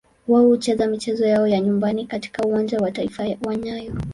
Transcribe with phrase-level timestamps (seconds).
[0.27, 3.93] Wao hucheza michezo yao ya nyumbani katika Uwanja wa Taifa wa nyayo.